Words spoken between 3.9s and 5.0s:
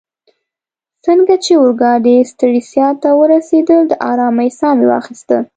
آرامۍ ساه مې